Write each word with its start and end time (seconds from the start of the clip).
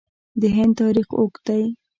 د 0.41 0.43
هند 0.55 0.73
تاریخ 0.81 1.07
اوږد 1.19 1.41
دی. 1.47 1.63